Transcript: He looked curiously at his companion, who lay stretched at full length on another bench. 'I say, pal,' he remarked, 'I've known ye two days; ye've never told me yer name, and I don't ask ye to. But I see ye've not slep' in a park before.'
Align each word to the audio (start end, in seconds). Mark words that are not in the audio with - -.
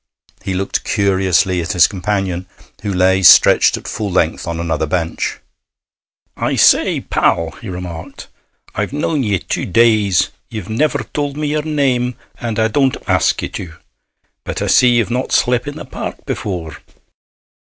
He 0.41 0.55
looked 0.55 0.83
curiously 0.83 1.61
at 1.61 1.73
his 1.73 1.85
companion, 1.85 2.47
who 2.81 2.91
lay 2.91 3.21
stretched 3.21 3.77
at 3.77 3.87
full 3.87 4.09
length 4.09 4.47
on 4.47 4.59
another 4.59 4.87
bench. 4.87 5.37
'I 6.35 6.55
say, 6.55 7.01
pal,' 7.01 7.51
he 7.61 7.69
remarked, 7.69 8.27
'I've 8.73 8.93
known 8.93 9.21
ye 9.21 9.37
two 9.37 9.67
days; 9.67 10.31
ye've 10.49 10.69
never 10.71 11.03
told 11.13 11.37
me 11.37 11.49
yer 11.49 11.61
name, 11.61 12.15
and 12.39 12.57
I 12.57 12.67
don't 12.67 12.97
ask 13.07 13.43
ye 13.43 13.49
to. 13.49 13.73
But 14.43 14.63
I 14.63 14.65
see 14.65 14.95
ye've 14.97 15.11
not 15.11 15.31
slep' 15.31 15.67
in 15.67 15.77
a 15.77 15.85
park 15.85 16.25
before.' 16.25 16.77